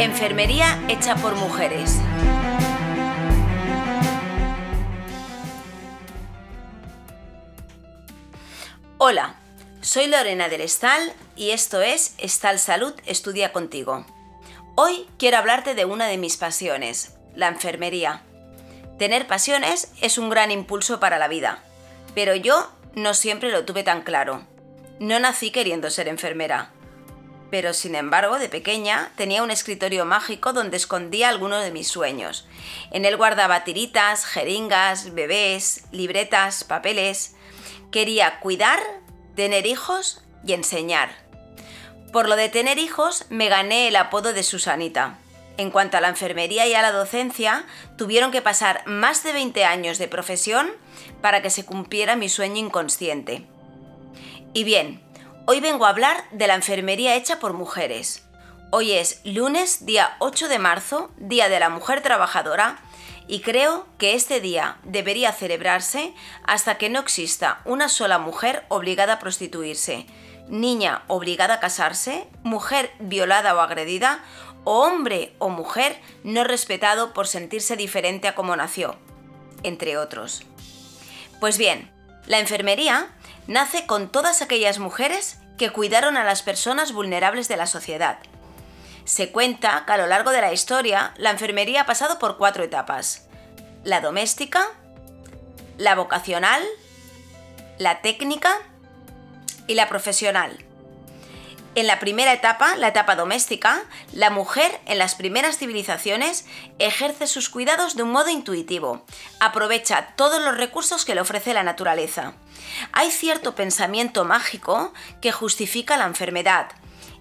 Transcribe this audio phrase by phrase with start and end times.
[0.00, 1.96] Enfermería hecha por mujeres.
[8.98, 9.34] Hola,
[9.80, 14.06] soy Lorena del Estal y esto es Estal Salud Estudia contigo.
[14.76, 18.22] Hoy quiero hablarte de una de mis pasiones, la enfermería.
[19.00, 21.64] Tener pasiones es un gran impulso para la vida,
[22.14, 24.46] pero yo no siempre lo tuve tan claro.
[25.00, 26.70] No nací queriendo ser enfermera
[27.50, 32.46] pero sin embargo de pequeña tenía un escritorio mágico donde escondía algunos de mis sueños.
[32.90, 37.34] En él guardaba tiritas, jeringas, bebés, libretas, papeles.
[37.90, 38.80] Quería cuidar,
[39.34, 41.10] tener hijos y enseñar.
[42.12, 45.18] Por lo de tener hijos me gané el apodo de Susanita.
[45.56, 49.64] En cuanto a la enfermería y a la docencia, tuvieron que pasar más de 20
[49.64, 50.70] años de profesión
[51.20, 53.44] para que se cumpliera mi sueño inconsciente.
[54.54, 55.02] Y bien,
[55.50, 58.22] Hoy vengo a hablar de la enfermería hecha por mujeres.
[58.70, 62.78] Hoy es lunes, día 8 de marzo, Día de la Mujer Trabajadora,
[63.28, 66.12] y creo que este día debería celebrarse
[66.44, 70.04] hasta que no exista una sola mujer obligada a prostituirse,
[70.48, 74.22] niña obligada a casarse, mujer violada o agredida,
[74.64, 78.96] o hombre o mujer no respetado por sentirse diferente a como nació,
[79.62, 80.42] entre otros.
[81.40, 81.90] Pues bien,
[82.26, 83.08] la enfermería
[83.48, 88.18] nace con todas aquellas mujeres que cuidaron a las personas vulnerables de la sociedad.
[89.04, 92.62] Se cuenta que a lo largo de la historia la enfermería ha pasado por cuatro
[92.62, 93.26] etapas.
[93.84, 94.66] La doméstica,
[95.76, 96.62] la vocacional,
[97.78, 98.50] la técnica
[99.66, 100.64] y la profesional.
[101.74, 106.44] En la primera etapa, la etapa doméstica, la mujer en las primeras civilizaciones
[106.78, 109.04] ejerce sus cuidados de un modo intuitivo,
[109.38, 112.32] aprovecha todos los recursos que le ofrece la naturaleza.
[112.92, 116.68] Hay cierto pensamiento mágico que justifica la enfermedad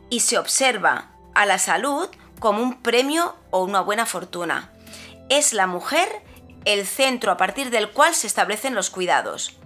[0.09, 4.71] y se observa a la salud como un premio o una buena fortuna.
[5.29, 6.07] Es la mujer
[6.65, 9.57] el centro a partir del cual se establecen los cuidados.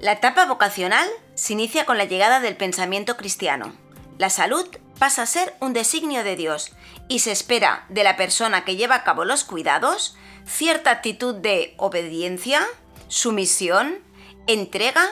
[0.00, 3.74] La etapa vocacional se inicia con la llegada del pensamiento cristiano.
[4.18, 4.66] La salud
[4.98, 6.72] pasa a ser un designio de Dios
[7.08, 10.16] y se espera de la persona que lleva a cabo los cuidados
[10.46, 12.66] cierta actitud de obediencia,
[13.08, 13.98] sumisión,
[14.46, 15.08] entrega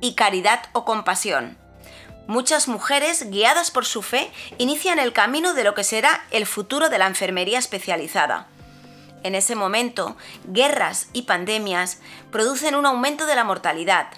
[0.00, 1.58] y caridad o compasión.
[2.26, 6.88] Muchas mujeres, guiadas por su fe, inician el camino de lo que será el futuro
[6.88, 8.46] de la enfermería especializada.
[9.22, 11.98] En ese momento, guerras y pandemias
[12.30, 14.08] producen un aumento de la mortalidad.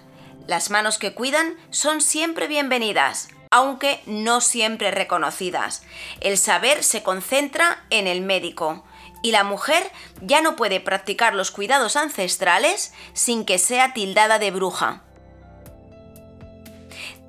[0.46, 5.82] Las manos que cuidan son siempre bienvenidas, aunque no siempre reconocidas.
[6.20, 8.84] El saber se concentra en el médico
[9.22, 9.90] y la mujer
[10.20, 15.02] ya no puede practicar los cuidados ancestrales sin que sea tildada de bruja.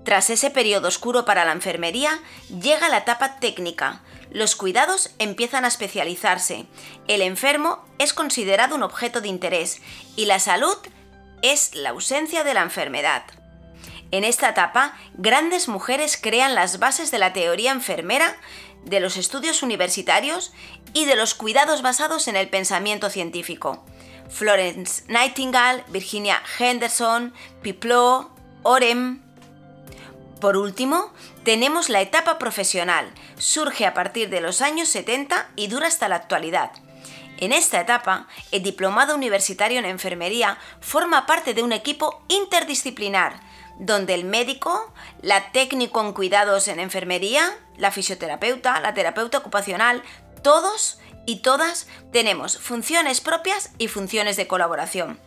[0.03, 2.19] Tras ese periodo oscuro para la enfermería,
[2.61, 4.01] llega la etapa técnica.
[4.31, 6.65] Los cuidados empiezan a especializarse.
[7.09, 9.81] El enfermo es considerado un objeto de interés
[10.15, 10.77] y la salud
[11.41, 13.23] es la ausencia de la enfermedad.
[14.11, 18.37] En esta etapa, grandes mujeres crean las bases de la teoría enfermera,
[18.87, 20.53] de los estudios universitarios
[20.93, 23.83] y de los cuidados basados en el pensamiento científico.
[24.29, 28.29] Florence Nightingale, Virginia Henderson, Piplot,
[28.63, 29.21] Orem.
[30.41, 31.11] Por último,
[31.43, 33.11] tenemos la etapa profesional.
[33.37, 36.71] Surge a partir de los años 70 y dura hasta la actualidad.
[37.37, 43.39] En esta etapa, el diplomado universitario en enfermería forma parte de un equipo interdisciplinar
[43.79, 50.01] donde el médico, la técnico en cuidados en enfermería, la fisioterapeuta, la terapeuta ocupacional,
[50.41, 55.19] todos y todas tenemos funciones propias y funciones de colaboración.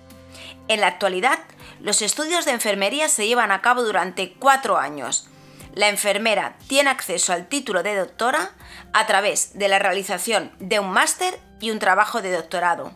[0.68, 1.38] En la actualidad,
[1.80, 5.28] los estudios de enfermería se llevan a cabo durante cuatro años.
[5.74, 8.50] La enfermera tiene acceso al título de doctora
[8.92, 12.92] a través de la realización de un máster y un trabajo de doctorado.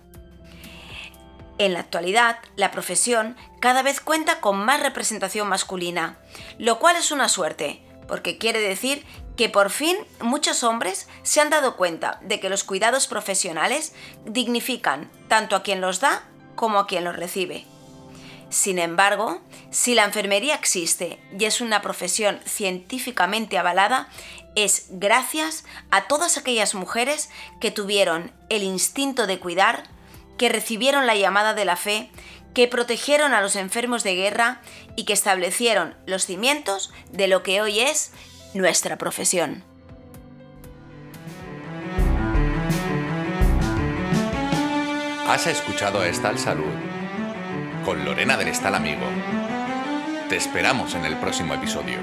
[1.58, 6.19] En la actualidad, la profesión cada vez cuenta con más representación masculina,
[6.58, 9.04] lo cual es una suerte, porque quiere decir
[9.36, 13.94] que por fin muchos hombres se han dado cuenta de que los cuidados profesionales
[14.25, 16.25] dignifican tanto a quien los da
[16.56, 17.67] como a quien los recibe.
[18.55, 19.41] Sin embargo,
[19.73, 24.09] si la enfermería existe y es una profesión científicamente avalada,
[24.55, 27.31] es gracias a todas aquellas mujeres
[27.61, 29.83] que tuvieron el instinto de cuidar,
[30.39, 32.12] que recibieron la llamada de la fe,
[32.55, 34.61] que protegieron a los enfermos de guerra
[34.95, 38.12] y que establecieron los cimientos de lo que hoy es
[38.55, 39.65] nuestra profesión.
[45.27, 46.83] Has escuchado Estal Salud
[47.84, 49.06] con Lorena del Estal Amigo.
[50.28, 51.98] Te esperamos en el próximo episodio.